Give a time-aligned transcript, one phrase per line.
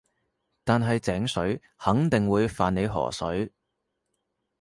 [0.63, 3.51] 但係井水肯定會犯你河水